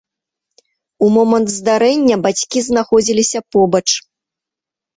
У 1.07 1.09
момант 1.17 1.47
здарэння 1.57 2.15
бацькі 2.25 2.65
знаходзіліся 2.71 3.39
побач. 3.57 3.87